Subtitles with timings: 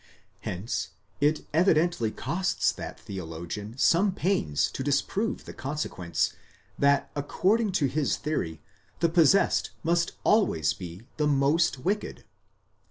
[0.39, 6.33] Hence it evidently costs that theologian some pains to disprove the consequence,
[6.79, 8.61] that according to his theory
[8.99, 12.23] the possessed must always be the most wicked.